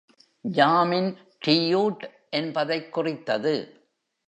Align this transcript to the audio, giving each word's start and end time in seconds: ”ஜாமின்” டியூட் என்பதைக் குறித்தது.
”ஜாமின்” 0.45 1.17
டியூட் 1.45 2.09
என்பதைக் 2.29 2.93
குறித்தது. 2.93 3.83